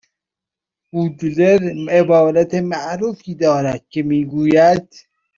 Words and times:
بودلر 0.93 1.73
عبارت 1.89 2.53
معروفی 2.55 3.35
دارد 3.35 3.85
که 3.89 4.03
میگوید 4.03 4.89